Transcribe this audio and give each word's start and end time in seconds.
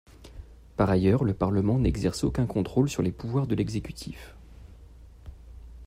Par 0.77 0.89
ailleurs, 0.89 1.23
le 1.23 1.35
Parlement 1.35 1.77
n'exerce 1.77 2.23
aucun 2.23 2.47
contrôle 2.47 2.89
sur 2.89 3.03
les 3.03 3.11
pouvoirs 3.11 3.45
de 3.45 3.53
l'exécutif. 3.53 4.33